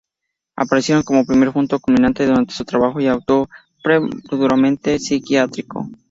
[0.55, 3.47] Aparecieron como primer punto culminante dentro de su trabajo aún
[3.83, 5.89] preponderantemente psiquiátrico.